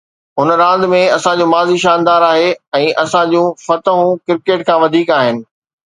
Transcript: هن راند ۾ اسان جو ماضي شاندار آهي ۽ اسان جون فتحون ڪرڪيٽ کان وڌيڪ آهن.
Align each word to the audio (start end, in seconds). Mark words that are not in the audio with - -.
هن 0.39 0.47
راند 0.61 0.83
۾ 0.93 1.01
اسان 1.17 1.35
جو 1.41 1.45
ماضي 1.53 1.77
شاندار 1.83 2.25
آهي 2.31 2.47
۽ 2.79 2.87
اسان 3.03 3.31
جون 3.35 3.45
فتحون 3.67 4.19
ڪرڪيٽ 4.31 4.61
کان 4.71 4.77
وڌيڪ 4.87 5.17
آهن. 5.19 5.37